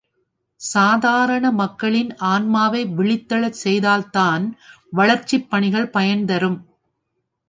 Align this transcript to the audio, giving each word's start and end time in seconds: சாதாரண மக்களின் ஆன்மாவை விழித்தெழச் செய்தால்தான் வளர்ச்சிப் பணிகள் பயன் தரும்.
சாதாரண 0.61 1.51
மக்களின் 1.51 2.15
ஆன்மாவை 2.25 2.81
விழித்தெழச் 2.97 3.59
செய்தால்தான் 3.63 4.45
வளர்ச்சிப் 4.93 5.49
பணிகள் 5.49 5.89
பயன் 5.89 6.25
தரும். 6.25 6.59